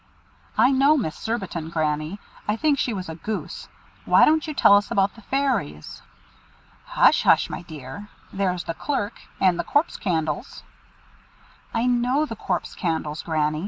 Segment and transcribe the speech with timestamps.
[0.57, 2.17] "I know Miss Surbiton, Granny.
[2.47, 3.69] I think she was a goose.
[4.05, 6.01] Why don't you tell us about the Fairies?"
[6.85, 7.21] "Hush!
[7.21, 7.51] hush!
[7.51, 8.09] my dear.
[8.33, 10.63] There's the Clerk and the Corpse candles."
[11.71, 13.59] "I know the Corpse candles, Granny.